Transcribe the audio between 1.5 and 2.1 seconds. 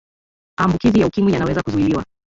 kuzuiliwa